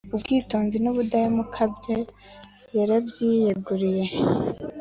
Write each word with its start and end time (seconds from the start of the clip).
ubwitonzi 0.15 0.77
n’ubudahemuka 0.83 1.61
bye, 1.75 1.97
yaramwiyeguriye, 2.77 4.05